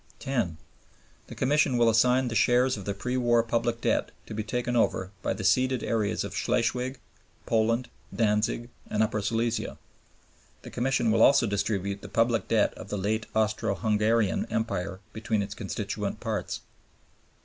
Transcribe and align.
10. 0.17 0.57
The 1.27 1.35
Commission 1.35 1.77
will 1.77 1.87
assign 1.87 2.27
the 2.27 2.33
share 2.33 2.65
of 2.65 2.85
the 2.85 2.93
pre 2.95 3.17
war 3.17 3.43
public 3.43 3.81
debt 3.81 4.09
to 4.25 4.33
be 4.33 4.41
taken 4.41 4.75
over 4.75 5.11
by 5.21 5.31
the 5.33 5.43
ceded 5.43 5.83
areas 5.83 6.23
of 6.23 6.35
Schleswig, 6.35 6.97
Poland, 7.45 7.87
Danzig, 8.11 8.69
and 8.89 9.03
Upper 9.03 9.21
Silesia. 9.21 9.77
The 10.63 10.71
Commission 10.71 11.11
will 11.11 11.21
also 11.21 11.45
distribute 11.45 12.01
the 12.01 12.09
public 12.09 12.47
debt 12.47 12.73
of 12.73 12.89
the 12.89 12.97
late 12.97 13.27
Austro 13.35 13.75
Hungarian 13.75 14.47
Empire 14.49 15.01
between 15.13 15.43
its 15.43 15.53
constituent 15.53 16.19
parts. 16.19 16.61